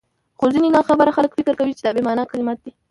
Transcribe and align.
خو 0.39 0.45
ځيني 0.53 0.69
ناخبره 0.77 1.11
خلک 1.17 1.31
فکر 1.37 1.53
کوي 1.59 1.73
چي 1.77 1.81
دا 1.83 1.91
بې 1.95 2.01
مانا 2.07 2.23
کلمات 2.31 2.57
دي، 2.63 2.71